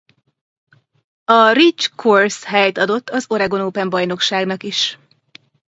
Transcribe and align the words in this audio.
A 1.23 1.51
Ridge 1.51 1.85
Course 1.95 2.43
helyt 2.49 2.77
adott 2.77 3.09
az 3.09 3.25
Oregon 3.27 3.61
Open 3.61 3.89
bajnokságnak 3.89 4.63
is. 4.63 4.97